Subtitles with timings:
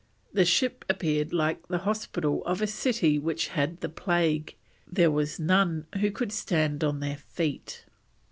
[0.33, 4.55] The ship appeared like the Hospital of a city which had the plague;
[4.87, 7.85] there was none who could stand on their feet."